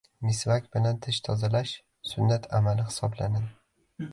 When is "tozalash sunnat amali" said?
1.27-2.87